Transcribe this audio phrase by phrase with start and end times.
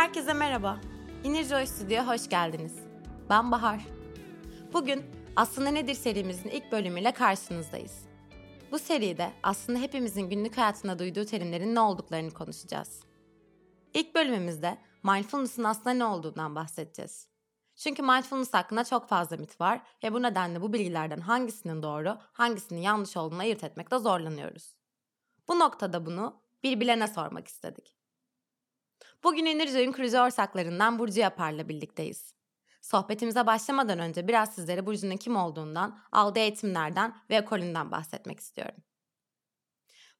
[0.00, 0.80] Herkese merhaba.
[1.24, 2.74] Inner Stüdyo'ya hoş geldiniz.
[3.30, 3.80] Ben Bahar.
[4.72, 5.04] Bugün
[5.36, 8.04] Aslında Nedir serimizin ilk bölümüyle karşınızdayız.
[8.70, 13.00] Bu seride aslında hepimizin günlük hayatında duyduğu terimlerin ne olduklarını konuşacağız.
[13.94, 17.28] İlk bölümümüzde mindfulness'ın aslında ne olduğundan bahsedeceğiz.
[17.76, 22.80] Çünkü mindfulness hakkında çok fazla mit var ve bu nedenle bu bilgilerden hangisinin doğru, hangisinin
[22.80, 24.76] yanlış olduğunu ayırt etmekte zorlanıyoruz.
[25.48, 27.99] Bu noktada bunu bir bilene sormak istedik.
[29.24, 32.34] Bugün Enerjoy'un kurucu ortaklarından Burcu Yapar'la birlikteyiz.
[32.80, 38.82] Sohbetimize başlamadan önce biraz sizlere Burcu'nun kim olduğundan, aldığı eğitimlerden ve ekolünden bahsetmek istiyorum.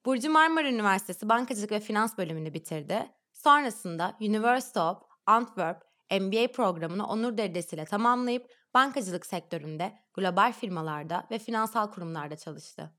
[0.05, 3.11] Burcu Marmara Üniversitesi Bankacılık ve Finans bölümünü bitirdi.
[3.33, 11.91] Sonrasında University of Antwerp MBA programını onur derecesiyle tamamlayıp bankacılık sektöründe global firmalarda ve finansal
[11.91, 12.91] kurumlarda çalıştı.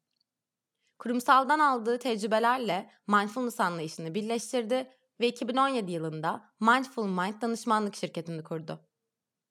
[0.98, 8.80] Kurumsaldan aldığı tecrübelerle mindfulness anlayışını birleştirdi ve 2017 yılında Mindful Mind danışmanlık şirketini kurdu.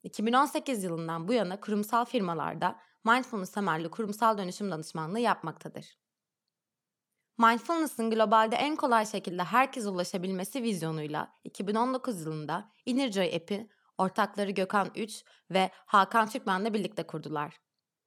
[0.03, 6.01] 2018 yılından bu yana kurumsal firmalarda mindfulness temelli kurumsal dönüşüm danışmanlığı yapmaktadır.
[7.37, 15.23] Mindfulness'ın globalde en kolay şekilde herkese ulaşabilmesi vizyonuyla 2019 yılında Innerjoy app'i ortakları Gökhan Üç
[15.51, 17.61] ve Hakan Türkmen'le birlikte kurdular.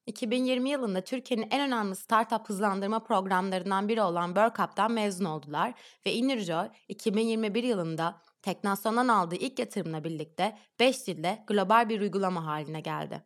[0.06, 5.74] 2020 yılında Türkiye'nin en önemli startup hızlandırma programlarından biri olan Burkup'tan mezun oldular
[6.06, 12.80] ve Innerjoy 2021 yılında Teknasyon'dan aldığı ilk yatırımla birlikte 5 dilde global bir uygulama haline
[12.80, 13.22] geldi.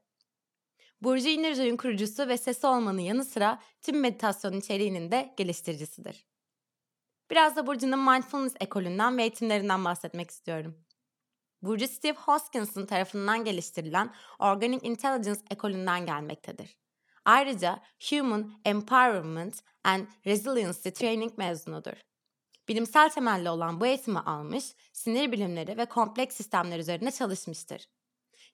[1.01, 6.27] Burcu Innerjoy'un kurucusu ve sesi olmanın yanı sıra tüm meditasyon içeriğinin de geliştiricisidir.
[7.31, 10.88] Biraz da Burcu'nun mindfulness ekolünden ve eğitimlerinden bahsetmek istiyorum.
[11.63, 16.77] Burcu Steve Hoskinson tarafından geliştirilen Organic Intelligence ekolünden gelmektedir.
[17.25, 21.93] Ayrıca Human Empowerment and Resiliency Training mezunudur.
[22.69, 27.89] Bilimsel temelli olan bu eğitimi almış, sinir bilimleri ve kompleks sistemler üzerine çalışmıştır.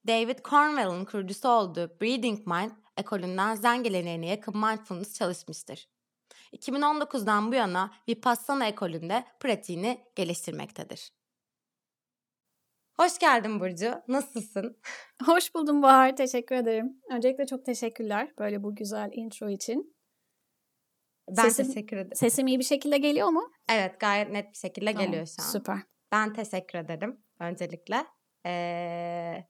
[0.06, 5.88] David Cornwell'ın kurucusu olduğu Breathing Mind ekolünden zen geleneğine yakın mindfulness çalışmıştır.
[6.52, 11.12] 2019'dan bu yana Vipassana ekolünde pratiğini geliştirmektedir.
[12.96, 13.94] Hoş geldin Burcu.
[14.08, 14.76] Nasılsın?
[15.26, 16.16] Hoş buldum Bahar.
[16.16, 17.00] Teşekkür ederim.
[17.10, 19.96] Öncelikle çok teşekkürler böyle bu güzel intro için.
[21.30, 22.14] Ben sesim, teşekkür ederim.
[22.14, 23.50] Sesim iyi bir şekilde geliyor mu?
[23.68, 25.46] Evet gayet net bir şekilde tamam, geliyor şu an.
[25.46, 25.78] Süper.
[26.12, 28.06] Ben teşekkür ederim öncelikle.
[28.46, 29.44] Ee,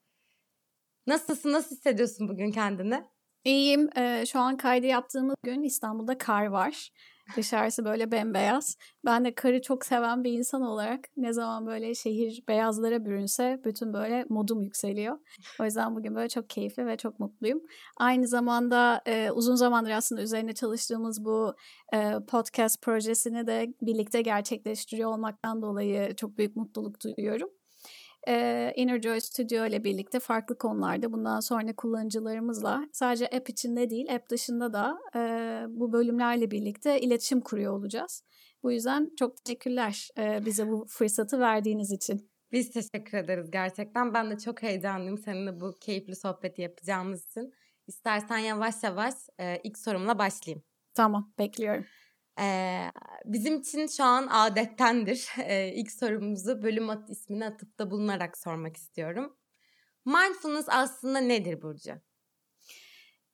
[1.07, 1.53] nasılsın?
[1.53, 3.05] Nasıl hissediyorsun bugün kendini?
[3.45, 3.99] İyiyim.
[3.99, 6.91] Ee, şu an kaydı yaptığımız gün İstanbul'da kar var.
[7.37, 8.77] Dışarısı böyle bembeyaz.
[9.05, 13.93] Ben de karı çok seven bir insan olarak ne zaman böyle şehir beyazlara bürünse bütün
[13.93, 15.19] böyle modum yükseliyor.
[15.61, 17.61] O yüzden bugün böyle çok keyifli ve çok mutluyum.
[17.97, 21.55] Aynı zamanda e, uzun zamandır aslında üzerine çalıştığımız bu
[21.95, 27.49] e, podcast projesini de birlikte gerçekleştiriyor olmaktan dolayı çok büyük mutluluk duyuyorum
[28.29, 34.15] e, Inner Joy Studio ile birlikte farklı konularda bundan sonra kullanıcılarımızla sadece app içinde değil
[34.15, 35.21] app dışında da e,
[35.69, 38.23] bu bölümlerle birlikte iletişim kuruyor olacağız.
[38.63, 42.31] Bu yüzden çok teşekkürler e, bize bu fırsatı verdiğiniz için.
[42.53, 44.15] Biz teşekkür ederiz gerçekten.
[44.15, 47.53] Ben de çok heyecanlıyım seninle bu keyifli sohbeti yapacağımız için.
[47.87, 50.65] İstersen yavaş yavaş e, ilk sorumla başlayayım.
[50.95, 51.85] Tamam, bekliyorum.
[52.41, 52.91] Ee,
[53.25, 55.29] bizim için şu an adettendir.
[55.45, 59.37] Ee, ilk sorumuzu bölüm at ismini atıp da bulunarak sormak istiyorum.
[60.05, 61.93] Mindfulness aslında nedir Burcu?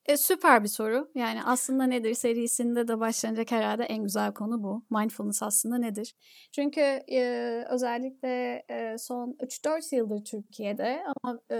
[0.07, 1.11] E, süper bir soru.
[1.15, 4.85] Yani aslında nedir serisinde de başlanacak herhalde en güzel konu bu.
[4.91, 6.15] Mindfulness aslında nedir?
[6.53, 6.81] Çünkü
[7.13, 7.23] e,
[7.71, 11.59] özellikle e, son 3-4 yıldır Türkiye'de ama e,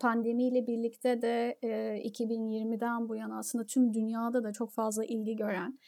[0.00, 1.68] pandemiyle birlikte de e,
[2.04, 5.78] 2020'den bu yana aslında tüm dünyada da çok fazla ilgi gören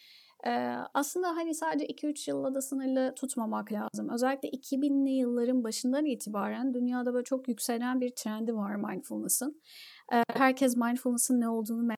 [0.95, 4.09] aslında hani sadece 2-3 yılla da sınırlı tutmamak lazım.
[4.09, 9.63] Özellikle 2000'li yılların başından itibaren dünyada böyle çok yükselen bir trendi var mindfulness'ın.
[10.35, 11.89] herkes mindfulness'ın ne olduğunu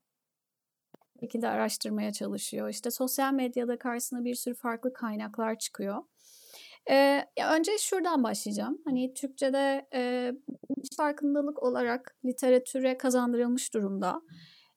[1.21, 2.69] şekilde araştırmaya çalışıyor.
[2.69, 6.03] İşte sosyal medyada karşısına bir sürü farklı kaynaklar çıkıyor.
[6.91, 8.79] Ee, önce şuradan başlayacağım.
[8.85, 10.33] Hani Türkçe'de e,
[10.97, 14.23] farkındalık olarak literatüre kazandırılmış durumda.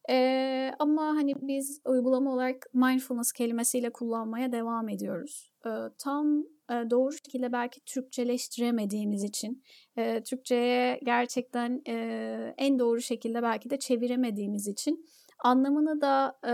[0.09, 5.51] Ee, ama hani biz uygulama olarak mindfulness kelimesiyle kullanmaya devam ediyoruz.
[5.65, 9.63] Ee, tam e, doğru şekilde belki Türkçeleştiremediğimiz için,
[9.97, 15.05] e, Türkçe'ye gerçekten e, en doğru şekilde belki de çeviremediğimiz için
[15.39, 16.51] anlamını da e,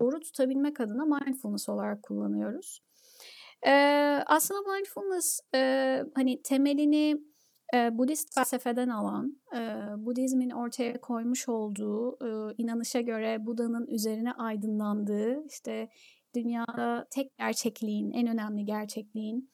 [0.00, 2.80] doğru tutabilmek adına mindfulness olarak kullanıyoruz.
[3.66, 3.72] E,
[4.26, 7.20] aslında mindfulness e, hani temelini
[7.74, 9.36] Budist felsefeden alan,
[10.06, 12.18] Budizmin ortaya koymuş olduğu
[12.58, 15.88] inanışa göre Buda'nın üzerine aydınlandığı, işte
[16.34, 19.50] dünyada tek gerçekliğin, en önemli gerçekliğin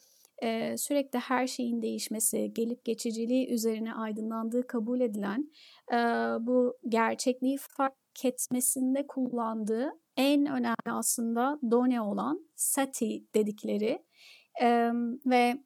[0.77, 5.51] sürekli her şeyin değişmesi, gelip geçiciliği üzerine aydınlandığı kabul edilen
[6.47, 7.95] bu gerçekliği fark
[8.25, 14.05] etmesinde kullandığı en önemli aslında done olan sati dedikleri
[15.27, 15.59] ve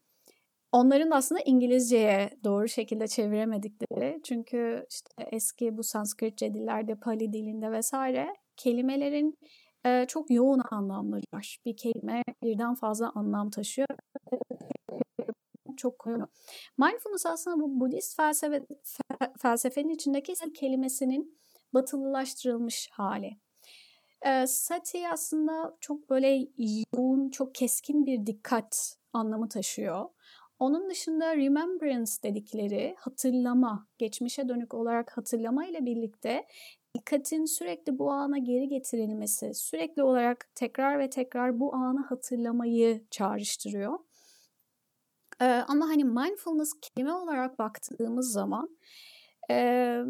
[0.76, 7.72] onların da aslında İngilizceye doğru şekilde çeviremedikleri çünkü işte eski bu Sanskritçe dillerde Pali dilinde
[7.72, 9.38] vesaire kelimelerin
[9.86, 11.58] e, çok yoğun anlamları var.
[11.64, 13.88] Bir kelime birden fazla anlam taşıyor.
[15.76, 16.28] Çok koyu.
[16.78, 18.66] Mindfulness aslında bu Budist felsefe,
[19.42, 21.38] felsefenin içindeki kelimesinin
[21.74, 23.30] batılılaştırılmış hali.
[24.26, 26.46] E, sati aslında çok böyle
[26.94, 30.08] yoğun, çok keskin bir dikkat anlamı taşıyor.
[30.58, 36.46] Onun dışında remembrance dedikleri hatırlama, geçmişe dönük olarak hatırlama ile birlikte
[36.94, 43.98] dikkatin sürekli bu ana geri getirilmesi, sürekli olarak tekrar ve tekrar bu anı hatırlamayı çağrıştırıyor.
[45.40, 48.78] Ee, ama hani mindfulness kelime olarak baktığımız zaman
[49.50, 50.00] e,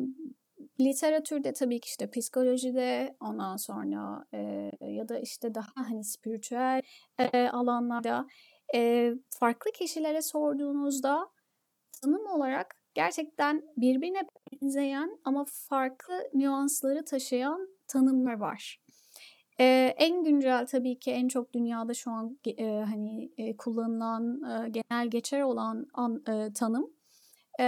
[0.80, 6.82] literatürde tabii ki işte psikolojide ondan sonra e, ya da işte daha hani spiritüel
[7.18, 8.26] e, alanlarda
[8.74, 11.28] e, farklı kişilere sorduğunuzda
[12.02, 14.22] tanım olarak gerçekten birbirine
[14.52, 18.80] benzeyen ama farklı nüansları taşıyan tanımlar var.
[19.60, 24.68] Ee, en güncel tabii ki en çok dünyada şu an e, hani e, kullanılan e,
[24.68, 26.90] genel geçer olan an, e, tanım
[27.60, 27.64] e,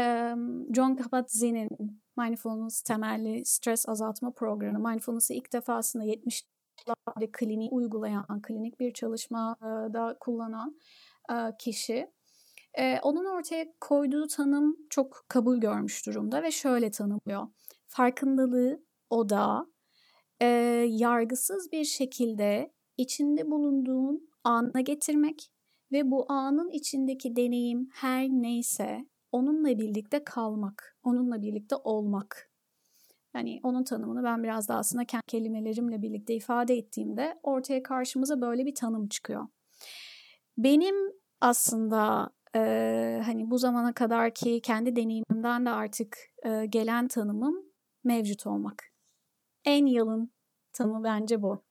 [0.75, 1.69] John Kabat-Zinn'in
[2.17, 4.89] Mindfulness temelli stres azaltma programı.
[4.89, 6.58] Mindfulness'ı ilk defa aslında 70'lerde
[7.33, 10.77] klinik uygulayan, klinik bir çalışmada kullanan
[11.59, 12.11] kişi.
[13.03, 17.49] Onun ortaya koyduğu tanım çok kabul görmüş durumda ve şöyle tanımlıyor.
[17.87, 19.67] Farkındalığı odağa
[20.41, 20.47] e,
[20.89, 25.51] yargısız bir şekilde içinde bulunduğun ana getirmek
[25.93, 32.48] ve bu anın içindeki deneyim her neyse onunla birlikte kalmak, onunla birlikte olmak.
[33.35, 38.67] Yani onun tanımını ben biraz daha aslında kendi kelimelerimle birlikte ifade ettiğimde ortaya karşımıza böyle
[38.67, 39.47] bir tanım çıkıyor.
[40.59, 40.95] Benim
[41.41, 47.65] aslında e, hani bu zamana kadar ki kendi deneyimimden de artık e, gelen tanımım
[48.05, 48.85] mevcut olmak.
[49.65, 50.33] En yalın
[50.73, 51.63] tanımı bence bu.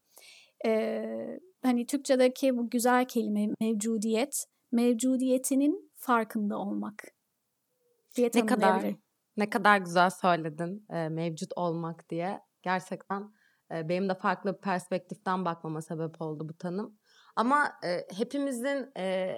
[0.66, 7.04] E, hani Türkçedeki bu güzel kelime mevcudiyet, mevcudiyetinin farkında olmak
[8.16, 8.84] diye ne kadar
[9.38, 12.42] ne kadar güzel söyledin e, mevcut olmak diye.
[12.64, 13.34] Gerçekten
[13.72, 17.00] e, benim de farklı bir perspektiften bakmama sebep oldu bu tanım.
[17.36, 19.38] Ama e, hepimizin e,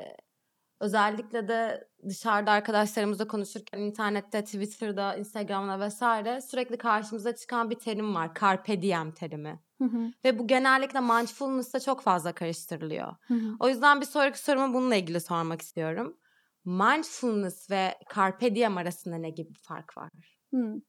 [0.79, 8.31] Özellikle de dışarıda arkadaşlarımızla konuşurken internette, Twitter'da, Instagram'da vesaire sürekli karşımıza çıkan bir terim var.
[8.41, 9.59] Carpe diem terimi.
[9.77, 10.11] Hı hı.
[10.25, 13.15] Ve bu genellikle mindfulness'ta çok fazla karıştırılıyor.
[13.27, 13.55] Hı hı.
[13.59, 16.17] O yüzden bir sonraki sorumu bununla ilgili sormak istiyorum.
[16.65, 20.09] Mindfulness ve carpe diem arasında ne gibi bir fark var?
[20.53, 20.81] Hı.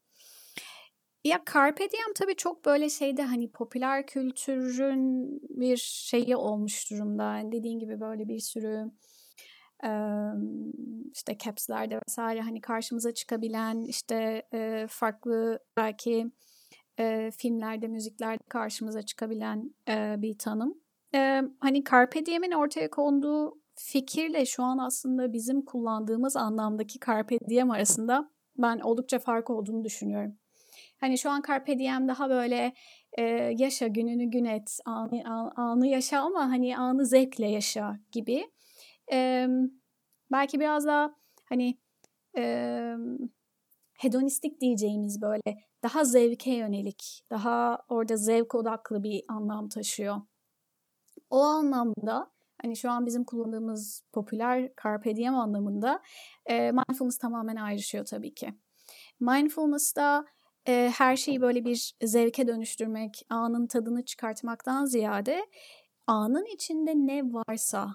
[1.25, 7.41] Ya Carpe Diem tabii çok böyle şeyde hani popüler kültürün bir şeyi olmuş durumda.
[7.53, 8.91] Dediğin gibi böyle bir sürü
[11.13, 14.43] işte capslerde vesaire hani karşımıza çıkabilen işte
[14.89, 16.31] farklı belki
[17.37, 19.75] filmlerde, müziklerde karşımıza çıkabilen
[20.23, 20.75] bir tanım.
[21.61, 28.31] Hani Carpe Diem'in ortaya konduğu fikirle şu an aslında bizim kullandığımız anlamdaki Carpe Diem arasında
[28.59, 30.39] ben oldukça fark olduğunu düşünüyorum.
[31.01, 32.73] Hani şu an Carpe Diem daha böyle
[33.19, 33.23] e,
[33.59, 38.51] yaşa gününü gün et, anı, anı yaşa ama hani anı zevkle yaşa gibi
[39.13, 39.47] e,
[40.33, 41.15] belki biraz daha
[41.49, 41.79] hani
[42.37, 42.95] e,
[43.99, 50.17] hedonistik diyeceğimiz böyle daha zevke yönelik, daha orada zevk odaklı bir anlam taşıyor.
[51.31, 52.31] O anlamda
[52.63, 56.03] hani şu an bizim kullandığımız popüler carpe diem anlamında
[56.47, 58.55] e, mindfulness tamamen ayrışıyor tabii ki.
[59.21, 60.25] Mindfulness'ta
[60.69, 65.47] e, her şeyi böyle bir zevke dönüştürmek, anın tadını çıkartmaktan ziyade
[66.07, 67.91] anın içinde ne varsa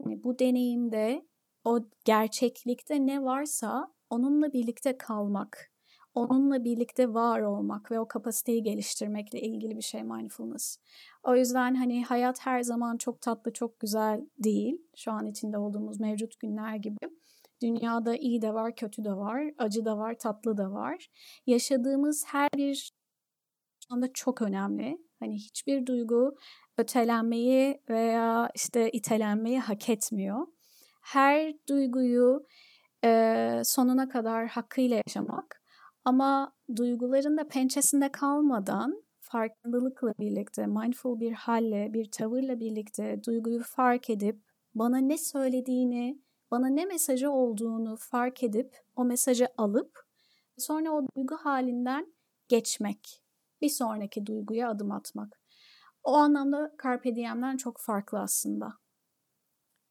[0.00, 1.26] yani bu deneyimde
[1.64, 5.71] o gerçeklikte ne varsa onunla birlikte kalmak,
[6.14, 10.78] onunla birlikte var olmak ve o kapasiteyi geliştirmekle ilgili bir şey mindfulness.
[11.22, 14.78] O yüzden hani hayat her zaman çok tatlı, çok güzel değil.
[14.96, 16.98] Şu an içinde olduğumuz mevcut günler gibi.
[17.62, 21.10] Dünyada iyi de var, kötü de var, acı da var, tatlı da var.
[21.46, 22.92] Yaşadığımız her bir
[23.90, 24.98] anda çok önemli.
[25.20, 26.36] Hani hiçbir duygu
[26.78, 30.46] ötelenmeyi veya işte itelenmeyi hak etmiyor.
[31.02, 32.46] Her duyguyu
[33.04, 35.61] e, sonuna kadar hakkıyla yaşamak
[36.04, 44.10] ama duyguların da pençesinde kalmadan farkındalıkla birlikte, mindful bir halle, bir tavırla birlikte duyguyu fark
[44.10, 44.40] edip
[44.74, 50.06] bana ne söylediğini bana ne mesajı olduğunu fark edip o mesajı alıp
[50.58, 52.14] sonra o duygu halinden
[52.48, 53.22] geçmek,
[53.60, 55.40] bir sonraki duyguya adım atmak.
[56.02, 58.72] O anlamda Carpe Diem'den çok farklı aslında.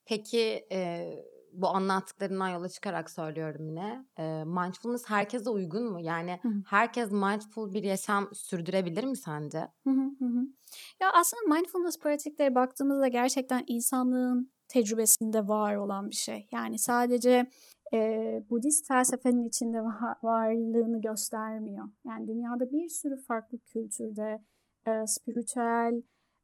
[0.05, 1.09] Peki e,
[1.53, 4.05] bu anlattıklarından yola çıkarak söylüyorum yine.
[4.17, 5.99] E, mindfulness herkese uygun mu?
[5.99, 6.63] Yani hı hı.
[6.65, 9.59] herkes mindful bir yaşam sürdürebilir mi sence?
[9.83, 10.47] Hı hı hı.
[11.01, 16.47] Ya aslında mindfulness pratikleri baktığımızda gerçekten insanlığın tecrübesinde var olan bir şey.
[16.51, 17.49] Yani sadece
[17.93, 17.97] e,
[18.49, 19.83] Budist felsefenin içinde
[20.23, 21.85] varlığını göstermiyor.
[22.05, 24.41] Yani dünyada bir sürü farklı kültürde,
[24.87, 26.01] e, spiritüel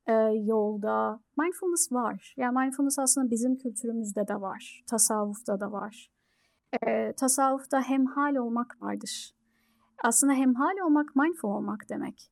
[0.08, 2.34] e, yolda mindfulness var.
[2.38, 6.12] Yani mindfulness aslında bizim kültürümüzde de var, tasavvufta da var.
[6.88, 9.32] E, tasavvufta hemhal olmak vardır.
[10.04, 12.32] Aslında hemhal olmak mindful olmak demek.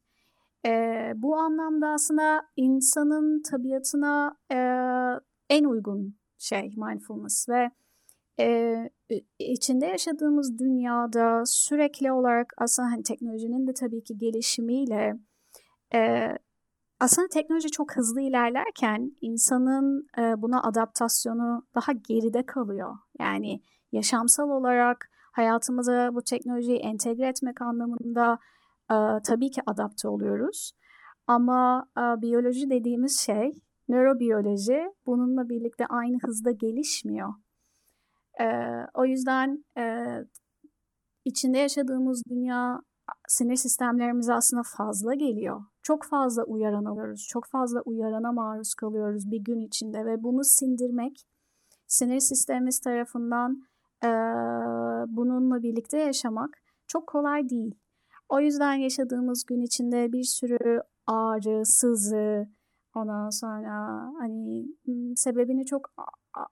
[0.65, 0.71] E,
[1.15, 4.57] bu anlamda aslında insanın tabiatına e,
[5.49, 7.71] en uygun şey mindfulness ve
[8.39, 8.89] e,
[9.39, 15.19] içinde yaşadığımız dünyada sürekli olarak aslında hani teknolojinin de tabii ki gelişimiyle
[15.93, 16.29] e,
[17.05, 22.97] aslında teknoloji çok hızlı ilerlerken insanın e, buna adaptasyonu daha geride kalıyor.
[23.19, 28.39] Yani yaşamsal olarak hayatımıza bu teknolojiyi entegre etmek anlamında
[28.91, 30.71] e, tabii ki adapte oluyoruz.
[31.27, 33.51] Ama e, biyoloji dediğimiz şey,
[33.89, 37.33] nörobiyoloji bununla birlikte aynı hızda gelişmiyor.
[38.93, 39.65] O yüzden
[41.25, 42.81] içinde yaşadığımız dünya
[43.27, 45.63] sinir sistemlerimize aslında fazla geliyor.
[45.81, 47.27] Çok fazla uyaran alıyoruz.
[47.29, 51.27] Çok fazla uyarana maruz kalıyoruz bir gün içinde ve bunu sindirmek
[51.87, 53.63] sinir sistemimiz tarafından
[54.03, 54.07] e,
[55.07, 57.75] bununla birlikte yaşamak çok kolay değil.
[58.29, 62.47] O yüzden yaşadığımız gün içinde bir sürü ağrı, sızı,
[62.95, 63.73] ondan sonra
[64.19, 64.65] hani
[65.15, 65.91] sebebini çok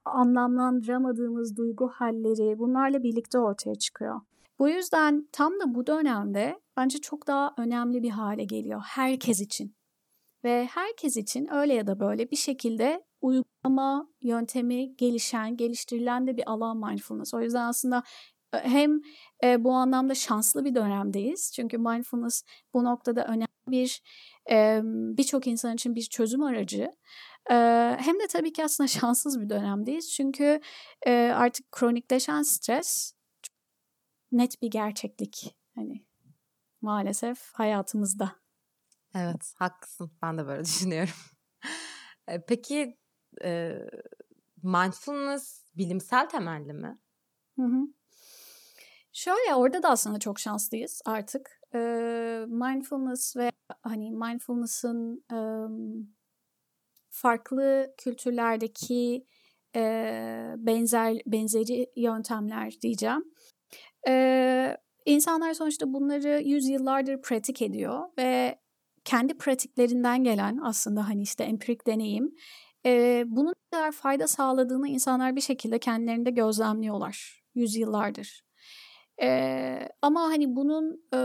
[0.04, 4.20] anlamlandıramadığımız duygu halleri bunlarla birlikte ortaya çıkıyor.
[4.58, 9.76] Bu yüzden tam da bu dönemde bence çok daha önemli bir hale geliyor herkes için.
[10.44, 16.50] Ve herkes için öyle ya da böyle bir şekilde uygulama yöntemi gelişen, geliştirilen de bir
[16.50, 17.34] alan mindfulness.
[17.34, 18.02] O yüzden aslında
[18.54, 19.00] e, hem
[19.44, 21.52] e, bu anlamda şanslı bir dönemdeyiz.
[21.56, 22.42] Çünkü mindfulness
[22.74, 24.02] bu noktada önemli bir
[24.50, 26.90] e, birçok insan için bir çözüm aracı.
[27.50, 27.54] E,
[28.00, 30.12] hem de tabii ki aslında şanssız bir dönemdeyiz.
[30.12, 30.60] Çünkü
[31.06, 33.13] e, artık kronikleşen stres
[34.38, 36.06] net bir gerçeklik hani
[36.80, 38.36] maalesef hayatımızda.
[39.14, 41.14] Evet haklısın ben de böyle düşünüyorum.
[42.48, 42.98] Peki
[43.44, 43.78] e,
[44.62, 46.98] mindfulness bilimsel temelli mi?
[47.56, 47.80] Hı hı.
[49.12, 51.60] Şöyle orada da aslında çok şanslıyız artık.
[51.74, 51.78] E,
[52.48, 53.50] mindfulness ve
[53.82, 55.38] hani mindfulness'ın e,
[57.10, 59.26] farklı kültürlerdeki
[59.76, 63.24] e, benzer benzeri yöntemler diyeceğim.
[64.08, 68.58] Ee, insanlar sonuçta bunları yüzyıllardır pratik ediyor ve
[69.04, 72.34] kendi pratiklerinden gelen aslında hani işte empirik deneyim
[72.86, 78.44] e, bunun ne kadar fayda sağladığını insanlar bir şekilde kendilerinde gözlemliyorlar yüzyıllardır.
[79.22, 81.18] E, ama hani bunun e,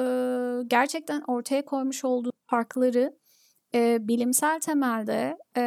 [0.67, 3.18] gerçekten ortaya koymuş olduğu farkları
[3.75, 5.63] e, bilimsel temelde e,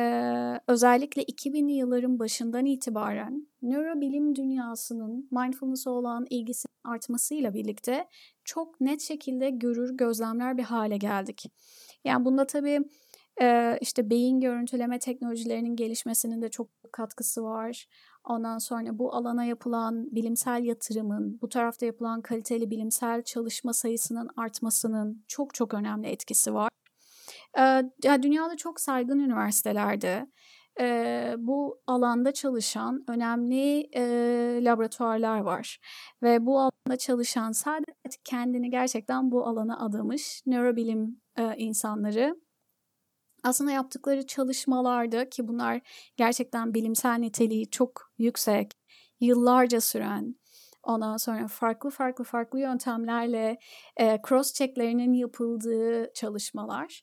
[0.67, 8.09] özellikle 2000'li yılların başından itibaren nörobilim dünyasının mindfulness'a olan ilgisinin artmasıyla birlikte
[8.45, 11.45] çok net şekilde görür, gözlemler bir hale geldik.
[12.05, 12.81] Yani bunda tabii
[13.41, 17.87] e, işte beyin görüntüleme teknolojilerinin gelişmesinin de çok katkısı var.
[18.25, 25.25] Ondan sonra bu alana yapılan bilimsel yatırımın, bu tarafta yapılan kaliteli bilimsel çalışma sayısının artmasının
[25.29, 26.69] çok çok önemli etkisi var.
[27.59, 30.27] E, dünyada çok saygın üniversitelerde
[30.81, 34.03] e, bu alanda çalışan önemli e,
[34.65, 35.79] laboratuvarlar var.
[36.23, 42.37] Ve bu alanda çalışan sadece kendini gerçekten bu alana adamış nörobilim e, insanları
[43.43, 45.81] aslında yaptıkları çalışmalarda ki bunlar
[46.17, 48.73] gerçekten bilimsel niteliği çok yüksek,
[49.21, 50.35] yıllarca süren,
[50.83, 53.59] ondan sonra farklı farklı farklı yöntemlerle
[53.97, 57.03] e, cross checklerinin yapıldığı çalışmalar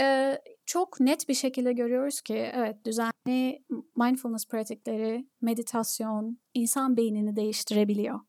[0.00, 3.64] ee, çok net bir şekilde görüyoruz ki evet düzenli
[3.96, 8.20] mindfulness pratikleri, meditasyon insan beynini değiştirebiliyor.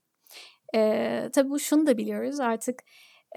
[0.76, 2.84] Ee, tabii bu şunu da biliyoruz artık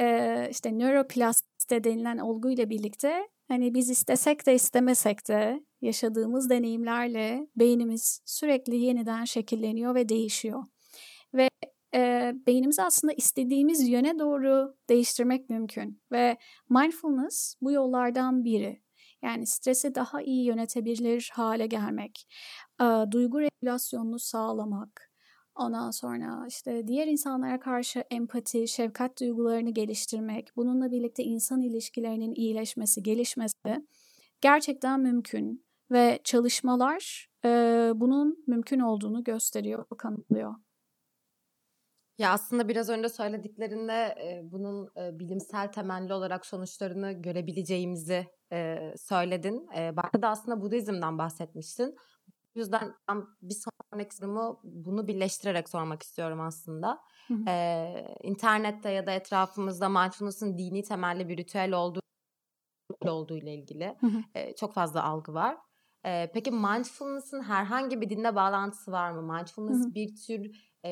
[0.00, 8.20] e, işte nöroplastisite denilen olguyla birlikte hani biz istesek de istemesek de yaşadığımız deneyimlerle beynimiz
[8.26, 10.62] sürekli yeniden şekilleniyor ve değişiyor.
[11.94, 16.02] E, beynimizi aslında istediğimiz yöne doğru değiştirmek mümkün.
[16.12, 16.36] Ve
[16.70, 18.82] mindfulness bu yollardan biri.
[19.22, 22.28] Yani stresi daha iyi yönetebilir hale gelmek.
[22.80, 25.12] e, duygu regülasyonunu sağlamak,
[25.54, 33.02] ondan sonra işte diğer insanlara karşı empati, şefkat duygularını geliştirmek, bununla birlikte insan ilişkilerinin iyileşmesi,
[33.02, 33.86] gelişmesi
[34.40, 37.48] gerçekten mümkün ve çalışmalar e,
[37.94, 40.54] bunun mümkün olduğunu gösteriyor, kanıtlıyor.
[42.22, 49.68] Ya aslında biraz önce söylediklerinde e, bunun e, bilimsel temelli olarak sonuçlarını görebileceğimizi e, söyledin.
[49.76, 51.96] E, başta da aslında Budizm'den bahsetmiştin.
[52.56, 53.56] O yüzden ben bir
[53.92, 57.00] sonraki sorumu bunu birleştirerek sormak istiyorum aslında.
[57.28, 57.50] Hı hı.
[57.50, 62.00] E, internette ya da etrafımızda mindfulness'ın dini temelli bir ritüel olduğu
[63.00, 64.22] olduğu ile ilgili hı hı.
[64.34, 65.56] E, çok fazla algı var.
[66.04, 69.34] E, peki mindfulness'ın herhangi bir dinle bağlantısı var mı?
[69.34, 69.94] Mindfulness hı hı.
[69.94, 70.90] bir tür e,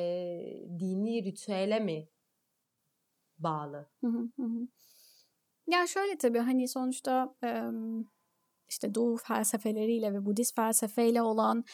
[0.78, 2.09] dini ritüele mi
[3.38, 3.90] bağlı?
[4.00, 4.06] Hı
[4.37, 4.68] hı.
[5.66, 7.62] Ya şöyle tabii hani sonuçta e,
[8.68, 11.64] işte Doğu felsefeleriyle ve Budist felsefeyle olan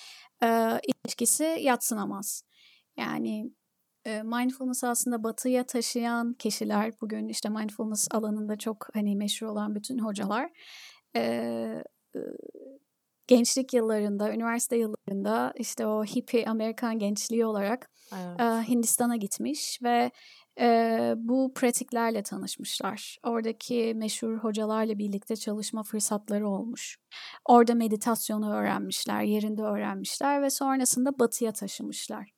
[0.43, 2.43] e, ilişkisi yatsınamaz.
[2.97, 3.51] Yani
[4.07, 9.99] e, mindfulness aslında batıya taşıyan kişiler bugün işte mindfulness alanında çok hani meşhur olan bütün
[9.99, 10.51] hocalar
[11.17, 11.85] e,
[13.27, 18.41] gençlik yıllarında, üniversite yıllarında işte o hippie Amerikan gençliği olarak evet.
[18.41, 20.11] e, Hindistan'a gitmiş ve
[20.61, 23.19] e, bu pratiklerle tanışmışlar.
[23.23, 26.99] Oradaki meşhur hocalarla birlikte çalışma fırsatları olmuş.
[27.45, 32.31] Orada meditasyonu öğrenmişler, yerinde öğrenmişler ve sonrasında batıya taşımışlar.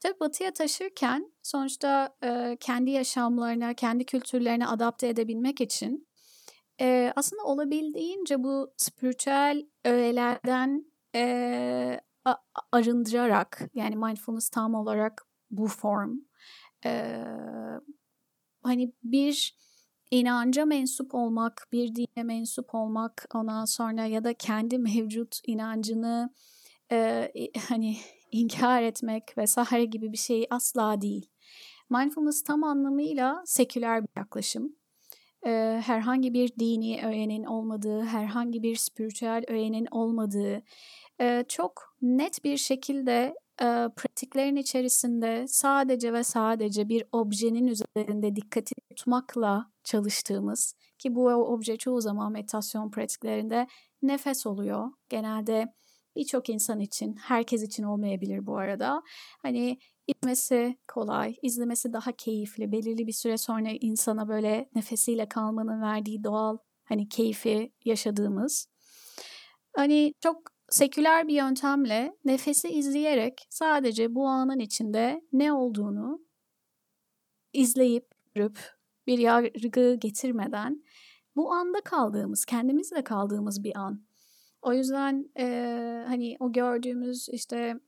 [0.00, 6.08] Tabii batıya taşırken sonuçta e, kendi yaşamlarına, kendi kültürlerine adapte edebilmek için
[6.80, 12.00] e, aslında olabildiğince bu spiritüel öğelerden e,
[12.72, 16.18] arındırarak yani mindfulness tam olarak bu form
[16.84, 17.24] e,
[18.62, 19.56] hani bir
[20.10, 26.34] inanca mensup olmak, bir dine mensup olmak ondan sonra ya da kendi mevcut inancını
[26.92, 27.30] e,
[27.68, 27.96] hani
[28.32, 31.30] inkar etmek vesaire gibi bir şey asla değil.
[31.90, 34.76] Mindfulness tam anlamıyla seküler bir yaklaşım.
[35.46, 40.62] Ee, herhangi bir dini öğenin olmadığı, herhangi bir spiritüel öğenin olmadığı,
[41.20, 48.74] e, çok net bir şekilde e, pratiklerin içerisinde sadece ve sadece bir objenin üzerinde dikkati
[48.96, 53.66] tutmakla çalıştığımız ki bu obje çoğu zaman meditasyon pratiklerinde
[54.02, 54.90] nefes oluyor.
[55.08, 55.74] Genelde
[56.16, 59.02] birçok insan için, herkes için olmayabilir bu arada.
[59.42, 62.72] Hani izlemesi kolay, izlemesi daha keyifli.
[62.72, 68.66] Belirli bir süre sonra insana böyle nefesiyle kalmanın verdiği doğal hani keyfi yaşadığımız.
[69.76, 76.20] Hani çok seküler bir yöntemle nefesi izleyerek sadece bu anın içinde ne olduğunu
[77.52, 78.58] izleyip görüp
[79.06, 80.82] bir yargı getirmeden
[81.36, 84.11] bu anda kaldığımız, kendimizle kaldığımız bir an.
[84.62, 87.80] O yüzden e, hani o gördüğümüz işte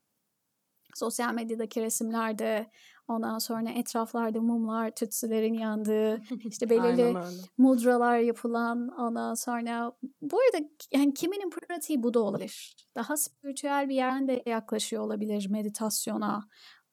[0.94, 2.70] sosyal medyadaki resimlerde
[3.08, 7.16] ondan sonra etraflarda mumlar, tütsülerin yandığı, işte belirli
[7.58, 12.76] mudralar yapılan ondan sonra bu arada yani kiminin pratiği bu da olabilir.
[12.94, 16.48] Daha spiritüel bir yerden de yaklaşıyor olabilir meditasyona.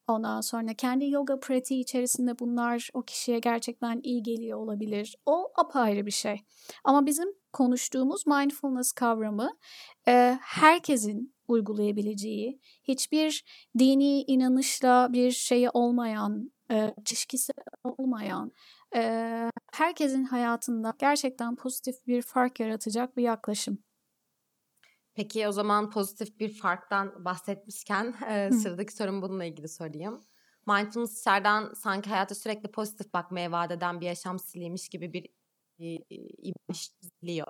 [0.08, 5.16] Ondan sonra kendi yoga pratiği içerisinde bunlar o kişiye gerçekten iyi geliyor olabilir.
[5.26, 6.40] O apayrı bir şey.
[6.84, 9.50] Ama bizim konuştuğumuz mindfulness kavramı
[10.08, 13.44] e, herkesin uygulayabileceği, hiçbir
[13.78, 17.52] dini inanışla bir şeyi olmayan, e, çişkisi
[17.84, 18.52] olmayan,
[18.96, 23.78] e, herkesin hayatında gerçekten pozitif bir fark yaratacak bir yaklaşım.
[25.14, 30.20] Peki o zaman pozitif bir farktan bahsetmişken e, sıradaki sorum bununla ilgili sorayım.
[30.66, 35.28] Mindfulness dışarıdan sanki hayata sürekli pozitif bakmaya vaat eden bir yaşam stiliymiş gibi bir
[36.42, 37.46] imaj çiziliyor.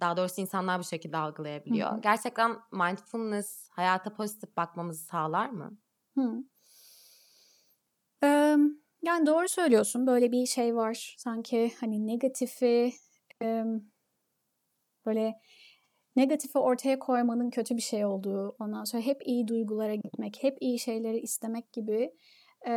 [0.00, 1.90] Daha doğrusu insanlar bu şekilde algılayabiliyor.
[1.90, 2.00] Hı hı.
[2.00, 5.78] Gerçekten mindfulness hayata pozitif bakmamızı sağlar mı?
[6.16, 6.44] Hı.
[8.22, 8.56] Ee,
[9.02, 10.06] yani doğru söylüyorsun.
[10.06, 11.14] Böyle bir şey var.
[11.18, 12.92] Sanki hani negatifi
[13.42, 13.64] e,
[15.06, 15.40] böyle
[16.16, 20.78] negatifi ortaya koymanın kötü bir şey olduğu, ondan sonra hep iyi duygulara gitmek, hep iyi
[20.78, 22.14] şeyleri istemek gibi
[22.66, 22.72] e,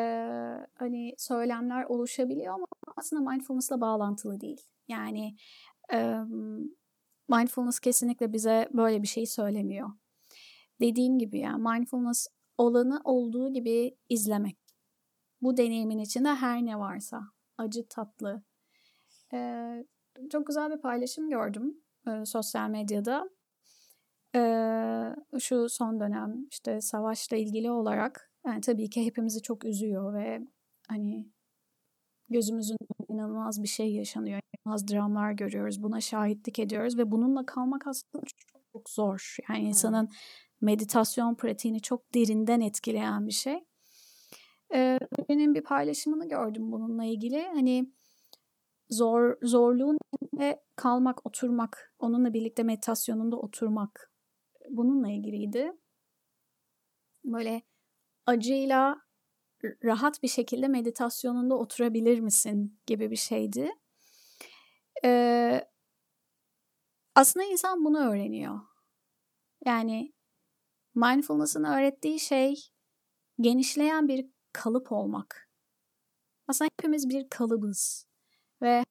[0.74, 2.66] hani söylemler oluşabiliyor ama
[2.98, 4.62] aslında mindfulness'la bağlantılı değil.
[4.88, 5.36] Yani
[5.94, 6.16] e,
[7.30, 9.90] mindfulness kesinlikle bize böyle bir şey söylemiyor.
[10.82, 14.58] Dediğim gibi yani mindfulness olanı olduğu gibi izlemek.
[15.42, 17.22] Bu deneyimin içinde her ne varsa
[17.58, 18.44] acı tatlı.
[19.34, 19.86] Ee,
[20.32, 23.30] çok güzel bir paylaşım gördüm e, sosyal medyada.
[24.36, 24.42] E,
[25.40, 30.42] şu son dönem işte savaşla ilgili olarak yani tabii ki hepimizi çok üzüyor ve
[30.88, 31.28] hani
[32.30, 32.78] gözümüzün
[33.10, 34.40] inanılmaz bir şey yaşanıyor.
[34.66, 35.84] İnanılmaz dramlar görüyoruz.
[35.84, 39.38] Buna şahitlik ediyoruz ve bununla kalmak aslında çok, çok zor.
[39.50, 40.10] Yani insanın
[40.62, 43.64] meditasyon pratiğini çok derinden etkileyen bir şey.
[44.74, 47.48] Ee, benim bir paylaşımını gördüm bununla ilgili.
[47.48, 47.92] Hani
[48.94, 54.12] zor zorluğun içinde kalmak, oturmak, onunla birlikte meditasyonunda oturmak
[54.70, 55.74] bununla ilgiliydi.
[57.26, 57.62] Böyle
[58.26, 59.02] acıyla
[59.84, 63.72] rahat bir şekilde meditasyonunda oturabilir misin gibi bir şeydi.
[65.06, 65.68] Ee,
[67.16, 68.60] aslında insan bunu öğreniyor.
[69.66, 70.14] Yani
[70.96, 72.56] mindfulness'ın öğrettiği şey
[73.42, 75.50] genişleyen bir kalıp olmak.
[76.48, 78.08] Aslında hepimiz bir kalıbız
[78.64, 78.84] ve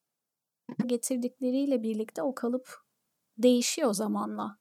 [0.86, 2.82] getirdikleriyle birlikte o kalıp
[3.38, 4.58] değişiyor zamanla.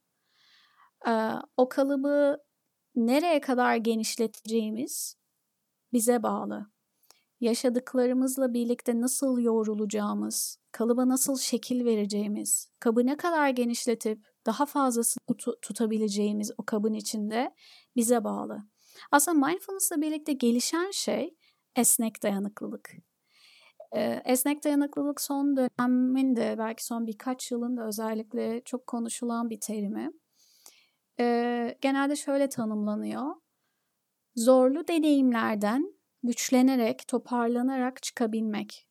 [1.08, 2.38] Ee, o kalıbı
[2.96, 5.16] nereye kadar genişleteceğimiz
[5.94, 6.72] bize bağlı.
[7.40, 15.62] Yaşadıklarımızla birlikte nasıl yoğrulacağımız, kalıba nasıl şekil vereceğimiz, kabı ne kadar genişletip daha fazlasını tut-
[15.62, 17.56] tutabileceğimiz o kabın içinde
[17.96, 18.58] bize bağlı.
[19.12, 21.36] Aslında mindfulness'la birlikte gelişen şey
[21.76, 22.92] esnek dayanıklılık.
[24.26, 30.12] Esnek dayanıklılık son döneminde belki son birkaç yılında özellikle çok konuşulan bir terimi.
[31.82, 33.36] Genelde şöyle tanımlanıyor.
[34.36, 38.88] Zorlu deneyimlerden güçlenerek, toparlanarak çıkabilmek.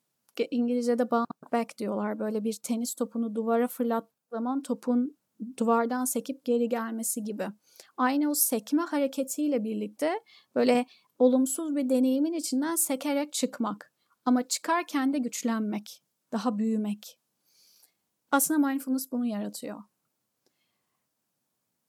[0.50, 2.18] İngilizce'de bounce back diyorlar.
[2.18, 5.16] Böyle bir tenis topunu duvara fırlattığı zaman topun
[5.58, 7.46] duvardan sekip geri gelmesi gibi.
[7.96, 10.20] Aynı o sekme hareketiyle birlikte
[10.54, 10.86] böyle
[11.18, 13.89] olumsuz bir deneyimin içinden sekerek çıkmak.
[14.24, 16.02] Ama çıkarken de güçlenmek,
[16.32, 17.18] daha büyümek.
[18.30, 19.82] Aslında mindfulness bunu yaratıyor.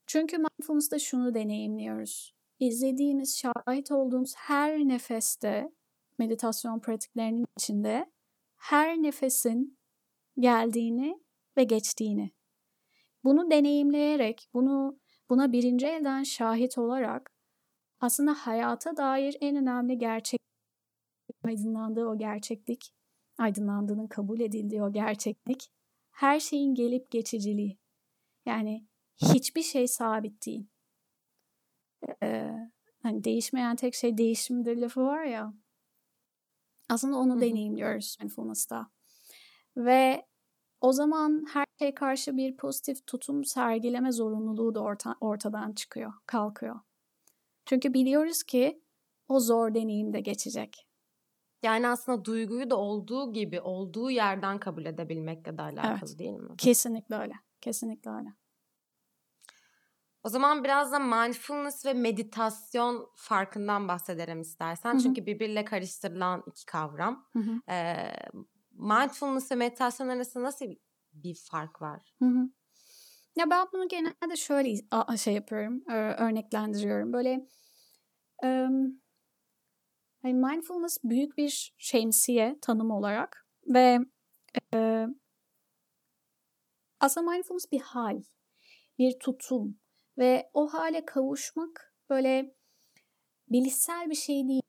[0.06, 2.36] Çünkü mindfulness'ta şunu deneyimliyoruz.
[2.60, 5.72] İzlediğimiz, şahit olduğumuz her nefeste,
[6.20, 8.12] meditasyon pratiklerinin içinde
[8.58, 9.78] her nefesin
[10.40, 11.20] geldiğini
[11.58, 12.32] ve geçtiğini.
[13.24, 17.32] Bunu deneyimleyerek, bunu buna birinci elden şahit olarak
[18.00, 20.41] aslında hayata dair en önemli gerçek
[21.44, 22.94] aydınlandığı o gerçeklik,
[23.38, 25.72] aydınlandığının kabul edildiği o gerçeklik,
[26.12, 27.78] her şeyin gelip geçiciliği.
[28.46, 30.68] Yani hiçbir şey sabit değil.
[32.24, 32.52] Ee,
[33.04, 35.54] hani değişmeyen tek şey değişimdir lafı var ya.
[36.90, 37.42] Aslında onu Hı-hı.
[37.42, 38.88] deneyimliyoruz mindfulness'ta.
[39.78, 40.26] Ve
[40.82, 46.80] o zaman her şeye karşı bir pozitif tutum sergileme zorunluluğu da orta, ortadan çıkıyor, kalkıyor.
[47.66, 48.84] Çünkü biliyoruz ki
[49.28, 50.88] o zor deneyim de geçecek.
[51.64, 56.20] Yani aslında duyguyu da olduğu gibi, olduğu yerden kabul edebilmekle de alakalı evet.
[56.20, 56.58] değil mi?
[56.58, 57.34] Kesinlikle öyle.
[57.62, 58.30] Kesinlikle öyle.
[60.24, 64.94] O zaman biraz da mindfulness ve meditasyon farkından bahsedelim istersen.
[64.94, 65.02] Hı hı.
[65.02, 67.28] Çünkü birbiriyle karıştırılan iki kavram.
[67.34, 67.72] Hı hı.
[67.74, 68.14] Ee,
[68.72, 70.66] mindfulness ve meditasyon arasında nasıl
[71.14, 72.16] bir fark var?
[72.20, 72.50] Hı hı.
[73.36, 74.76] Ya ben bunu genelde şöyle
[75.18, 75.84] şey yapıyorum,
[76.18, 77.14] örneklendiriyorum.
[77.14, 77.48] Böyle
[80.24, 84.00] yani mindfulness büyük bir şemsiye tanım olarak ve
[84.74, 85.08] e,
[87.00, 88.22] aslında mindfulness bir hal,
[89.00, 89.80] bir tutum
[90.18, 92.56] ve o hale kavuşmak böyle
[93.50, 94.62] bilişsel bir şey değil.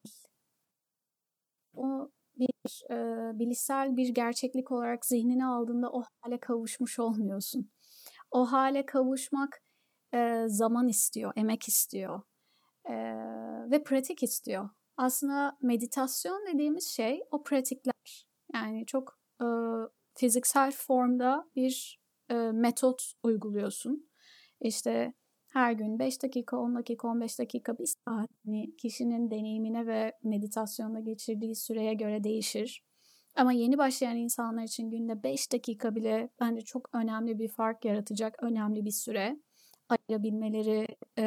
[1.74, 2.94] O bir e,
[3.38, 7.70] bilişsel bir gerçeklik olarak zihnine aldığında o hale kavuşmuş olmuyorsun.
[8.30, 9.62] O hale kavuşmak
[10.14, 12.22] e, zaman istiyor, emek istiyor
[12.84, 12.94] e,
[13.70, 14.70] ve pratik istiyor.
[14.96, 18.26] Aslında meditasyon dediğimiz şey o pratikler.
[18.54, 19.46] Yani çok e,
[20.14, 22.00] fiziksel formda bir
[22.30, 24.08] e, metot uyguluyorsun.
[24.60, 25.12] İşte
[25.52, 31.00] her gün 5 dakika, 10 dakika, 15 dakika, bir saat hani kişinin deneyimine ve meditasyonda
[31.00, 32.84] geçirdiği süreye göre değişir.
[33.36, 38.42] Ama yeni başlayan insanlar için günde 5 dakika bile bence çok önemli bir fark yaratacak
[38.42, 39.36] önemli bir süre
[39.88, 40.86] ayırabilmeleri
[41.18, 41.24] e,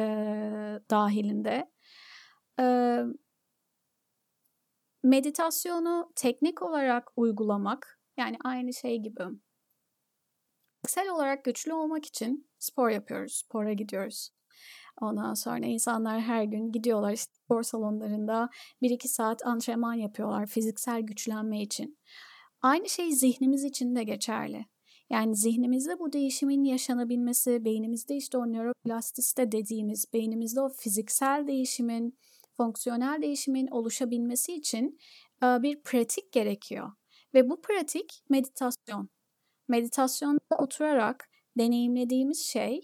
[0.90, 1.70] dahilinde.
[2.60, 2.64] E,
[5.06, 9.22] meditasyonu teknik olarak uygulamak yani aynı şey gibi
[10.84, 14.30] fiziksel olarak güçlü olmak için spor yapıyoruz, spora gidiyoruz.
[15.00, 18.48] Ondan sonra insanlar her gün gidiyorlar işte spor salonlarında
[18.82, 21.98] 1-2 saat antrenman yapıyorlar fiziksel güçlenme için.
[22.62, 24.66] Aynı şey zihnimiz için de geçerli.
[25.10, 32.18] Yani zihnimizde bu değişimin yaşanabilmesi, beynimizde işte o nöroplastisite dediğimiz, beynimizde o fiziksel değişimin,
[32.56, 34.98] fonksiyonel değişimin oluşabilmesi için
[35.42, 36.92] bir pratik gerekiyor.
[37.34, 39.08] Ve bu pratik meditasyon.
[39.68, 42.80] Meditasyonda oturarak deneyimlediğimiz şey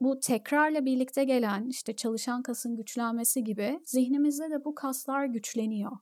[0.00, 5.92] bu tekrarla birlikte gelen işte çalışan kasın güçlenmesi gibi zihnimizde de bu kaslar güçleniyor.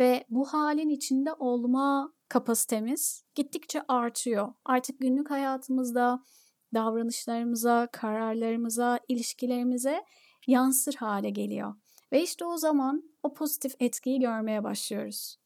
[0.00, 4.52] Ve bu halin içinde olma kapasitemiz gittikçe artıyor.
[4.64, 6.24] Artık günlük hayatımızda
[6.74, 10.04] davranışlarımıza, kararlarımıza, ilişkilerimize
[10.46, 11.74] yansır hale geliyor.
[12.12, 15.36] Ve işte o zaman o pozitif etkiyi görmeye başlıyoruz.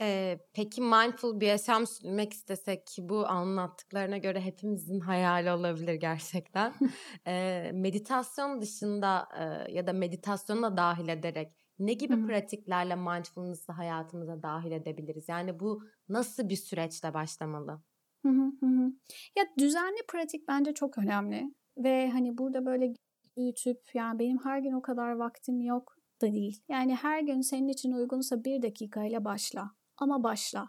[0.00, 6.74] Ee, peki mindful bir yaşam sürmek istesek ki bu anlattıklarına göre hepimizin hayali olabilir gerçekten.
[7.26, 9.28] ee, meditasyon dışında
[9.68, 12.22] e, ya da meditasyonu dahil ederek ne gibi Hı-hı.
[12.22, 15.28] pratiklerle mindfulness'ı hayatımıza dahil edebiliriz?
[15.28, 17.82] Yani bu nasıl bir süreçle başlamalı?
[18.22, 18.92] Hı hı hı.
[19.36, 22.94] Ya düzenli pratik bence çok önemli ve hani burada böyle
[23.36, 26.62] büyütüp yani benim her gün o kadar vaktim yok da değil.
[26.68, 30.66] Yani her gün senin için uygunsa bir dakikayla başla ama başla.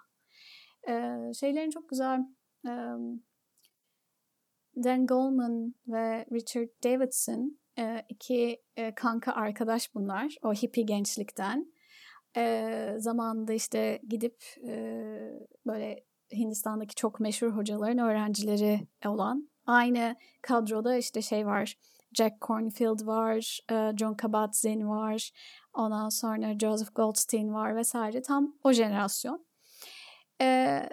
[0.87, 2.19] Ee, şeylerin çok güzel
[2.65, 3.23] um,
[4.83, 10.35] Dan Goleman ve Richard Davidson e, iki e, kanka arkadaş bunlar.
[10.43, 11.73] O hippie gençlikten.
[12.37, 14.73] E, zamanında işte gidip e,
[15.65, 21.77] böyle Hindistan'daki çok meşhur hocaların öğrencileri olan aynı kadroda işte şey var.
[22.13, 23.59] Jack Cornfield var,
[23.97, 25.31] John Kabat-Zinn var,
[25.73, 28.21] ondan sonra Joseph Goldstein var vesaire.
[28.21, 29.45] Tam o jenerasyon.
[30.41, 30.89] Ee,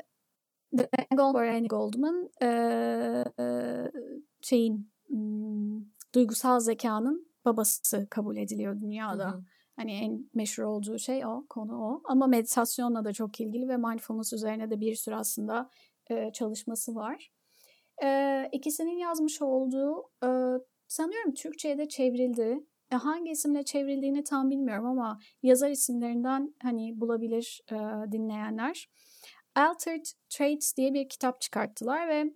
[1.11, 3.25] Goldberg Goldman e,
[4.41, 9.33] şeyin hmm, duygusal zekanın babası kabul ediliyor dünyada.
[9.33, 9.45] Hı hı.
[9.77, 12.03] Hani en meşhur olduğu şey o, konu o.
[12.05, 15.71] Ama meditasyonla da çok ilgili ve mindfulness üzerine de bir sürü aslında
[16.11, 17.31] e, çalışması var.
[18.03, 20.29] E, ikisinin yazmış olduğu e,
[20.89, 22.65] sanıyorum Türkçe'ye de çevrildi.
[22.93, 27.75] E, hangi isimle çevrildiğini tam bilmiyorum ama yazar isimlerinden hani bulabilir e,
[28.13, 28.89] dinleyenler.
[29.55, 32.33] Altered Traits diye bir kitap çıkarttılar ve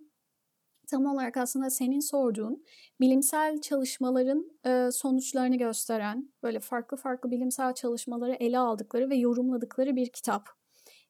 [0.87, 2.63] tam olarak aslında senin sorduğun
[2.99, 10.09] bilimsel çalışmaların e, sonuçlarını gösteren böyle farklı farklı bilimsel çalışmaları ele aldıkları ve yorumladıkları bir
[10.09, 10.49] kitap.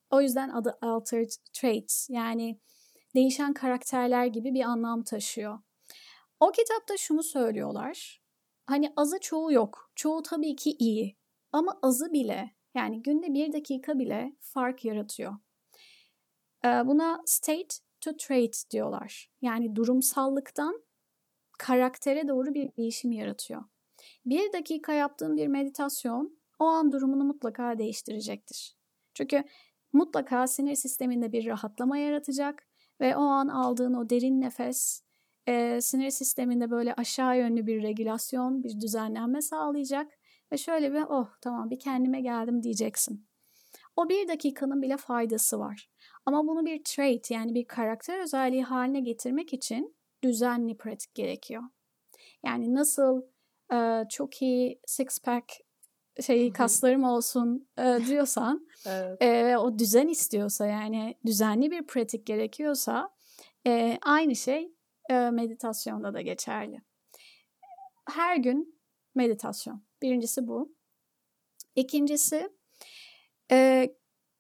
[0.10, 2.60] O yüzden adı Altered Traits yani
[3.16, 5.60] değişen karakterler gibi bir anlam taşıyor.
[6.40, 8.22] O kitapta şunu söylüyorlar.
[8.66, 9.92] Hani azı çoğu yok.
[9.96, 11.18] Çoğu tabii ki iyi.
[11.52, 15.36] Ama azı bile yani günde bir dakika bile fark yaratıyor.
[16.64, 19.32] Buna state to trait diyorlar.
[19.42, 20.84] Yani durumsallıktan
[21.60, 23.64] karaktere doğru bir değişim yaratıyor.
[24.26, 28.76] Bir dakika yaptığın bir meditasyon o an durumunu mutlaka değiştirecektir.
[29.14, 29.44] Çünkü
[29.94, 32.68] mutlaka sinir sisteminde bir rahatlama yaratacak
[33.02, 35.02] ve o an aldığın o derin nefes
[35.48, 40.12] e, sinir sisteminde böyle aşağı yönlü bir regülasyon, bir düzenlenme sağlayacak
[40.52, 43.28] ve şöyle bir oh tamam bir kendime geldim diyeceksin.
[43.96, 45.90] O bir dakikanın bile faydası var.
[46.26, 51.64] Ama bunu bir trait yani bir karakter özelliği haline getirmek için düzenli pratik gerekiyor.
[52.46, 53.22] Yani nasıl
[53.74, 55.65] e, çok iyi six pack
[56.22, 59.22] şey kaslarım olsun e, diyorsan evet.
[59.22, 63.10] e, o düzen istiyorsa yani düzenli bir pratik gerekiyorsa
[63.68, 64.72] e, aynı şey
[65.10, 66.82] e, meditasyonda da geçerli.
[68.10, 68.80] Her gün
[69.16, 69.84] meditasyon.
[70.02, 70.76] Birincisi bu.
[71.76, 72.50] İkincisi
[73.52, 73.90] e,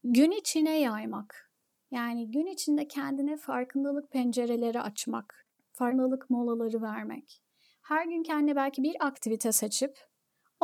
[0.03, 1.51] gün içine yaymak.
[1.91, 7.41] Yani gün içinde kendine farkındalık pencereleri açmak, farkındalık molaları vermek.
[7.81, 9.99] Her gün kendine belki bir aktivite seçip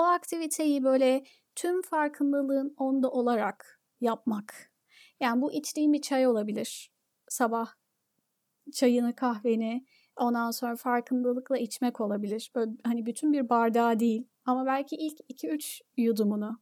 [0.01, 1.23] o aktiviteyi böyle
[1.55, 4.71] tüm farkındalığın onda olarak yapmak.
[5.19, 6.91] Yani bu içtiğin bir çay olabilir.
[7.27, 7.73] Sabah
[8.73, 9.85] çayını, kahveni
[10.15, 12.51] ondan sonra farkındalıkla içmek olabilir.
[12.55, 16.59] Böyle hani bütün bir bardağı değil ama belki ilk 2-3 yudumunu.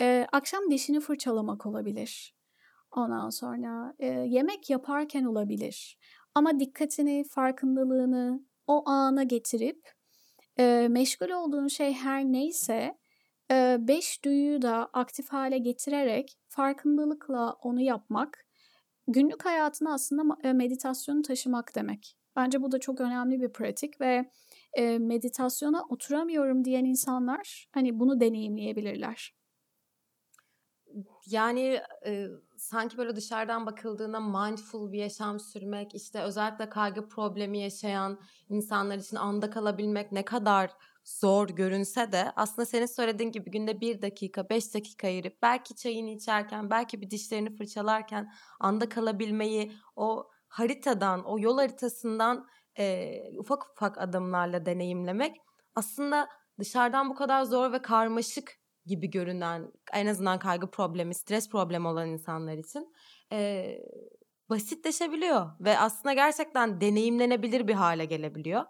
[0.00, 2.34] Ee, akşam dişini fırçalamak olabilir.
[2.90, 5.98] Ondan sonra e, yemek yaparken olabilir.
[6.34, 9.97] Ama dikkatini, farkındalığını o ana getirip
[10.60, 12.98] e, meşgul olduğun şey her neyse
[13.50, 18.46] e, beş duyuyu da aktif hale getirerek farkındalıkla onu yapmak
[19.08, 22.16] günlük hayatına aslında meditasyonu taşımak demek.
[22.36, 24.30] Bence bu da çok önemli bir pratik ve
[24.72, 29.34] e, meditasyona oturamıyorum diyen insanlar hani bunu deneyimleyebilirler.
[31.26, 32.26] Yani e,
[32.58, 39.16] sanki böyle dışarıdan bakıldığında mindful bir yaşam sürmek, işte özellikle kaygı problemi yaşayan insanlar için
[39.16, 40.70] anda kalabilmek ne kadar
[41.04, 46.10] zor görünse de aslında senin söylediğin gibi günde bir dakika, beş dakika ayırıp belki çayını
[46.10, 52.46] içerken, belki bir dişlerini fırçalarken anda kalabilmeyi o haritadan, o yol haritasından
[52.78, 55.36] e, ufak ufak adımlarla deneyimlemek
[55.74, 58.57] aslında dışarıdan bu kadar zor ve karmaşık
[58.88, 62.94] gibi görünen en azından kaygı problemi, stres problemi olan insanlar için
[63.32, 63.68] e,
[64.50, 68.64] basitleşebiliyor ve aslında gerçekten deneyimlenebilir bir hale gelebiliyor.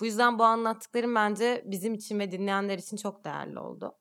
[0.00, 3.98] Bu yüzden bu anlattıklarım bence bizim için ve dinleyenler için çok değerli oldu.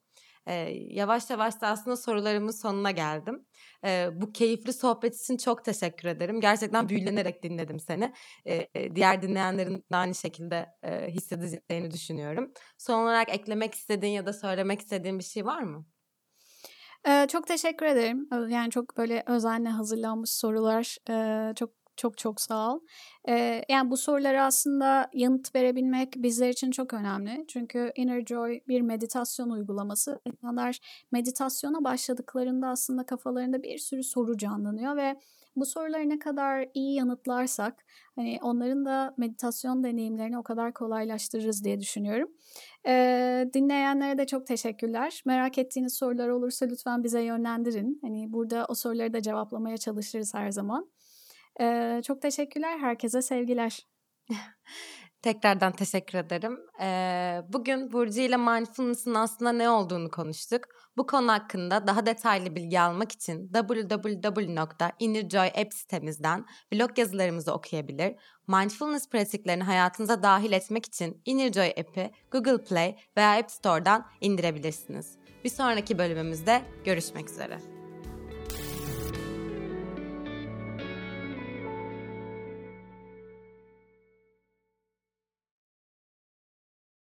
[0.48, 0.54] Ee,
[0.90, 3.46] yavaş yavaş da aslında sorularımın sonuna geldim.
[3.86, 6.42] E, bu keyifli sohbet için çok teşekkür ederim.
[6.42, 8.14] Gerçekten büyülenerek dinledim seni.
[8.46, 12.52] E, diğer dinleyenlerin de aynı şekilde e, hissedeceğini düşünüyorum.
[12.78, 15.86] Son olarak eklemek istediğin ya da söylemek istediğin bir şey var mı?
[17.08, 18.28] Ee, çok teşekkür ederim.
[18.50, 20.98] Yani çok böyle özenle hazırlanmış sorular.
[21.10, 22.80] Ee, çok çok çok sağ ol.
[23.30, 27.46] Ee, yani bu sorulara aslında yanıt verebilmek bizler için çok önemli.
[27.48, 30.20] Çünkü Inner Joy bir meditasyon uygulaması.
[30.26, 30.80] İnsanlar
[31.12, 35.16] meditasyona başladıklarında aslında kafalarında bir sürü soru canlanıyor ve
[35.56, 37.86] bu soruları ne kadar iyi yanıtlarsak
[38.16, 42.32] hani onların da meditasyon deneyimlerini o kadar kolaylaştırırız diye düşünüyorum.
[42.88, 45.24] Ee, dinleyenlere de çok teşekkürler.
[45.26, 48.00] Merak ettiğiniz sorular olursa lütfen bize yönlendirin.
[48.02, 50.90] Hani burada o soruları da cevaplamaya çalışırız her zaman.
[51.62, 52.80] Ee, çok teşekkürler.
[52.80, 53.88] Herkese sevgiler.
[55.22, 56.60] Tekrardan teşekkür ederim.
[56.82, 60.62] Ee, bugün Burcu ile mindfulness'ın aslında ne olduğunu konuştuk.
[60.98, 68.16] Bu konu hakkında daha detaylı bilgi almak için www.innerjoy sitemizden blog yazılarımızı okuyabilir.
[68.48, 75.18] Mindfulness pratiklerini hayatınıza dahil etmek için Innerjoy app'i Google Play veya App Store'dan indirebilirsiniz.
[75.44, 77.81] Bir sonraki bölümümüzde görüşmek üzere.